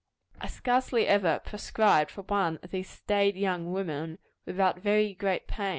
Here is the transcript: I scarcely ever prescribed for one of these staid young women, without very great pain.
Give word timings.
I 0.41 0.47
scarcely 0.47 1.05
ever 1.07 1.37
prescribed 1.45 2.09
for 2.09 2.23
one 2.23 2.57
of 2.63 2.71
these 2.71 2.89
staid 2.89 3.35
young 3.35 3.71
women, 3.71 4.17
without 4.47 4.79
very 4.79 5.13
great 5.13 5.45
pain. 5.47 5.69